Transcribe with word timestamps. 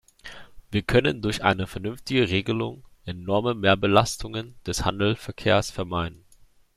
Wir 0.71 0.81
können 0.81 1.21
durch 1.21 1.43
eine 1.43 1.67
vernünftige 1.67 2.27
Regelung 2.27 2.83
enorme 3.05 3.53
Mehrbelastungen 3.53 4.55
des 4.65 4.83
Handelsverkehrs 4.83 5.69
vermeiden. 5.69 6.25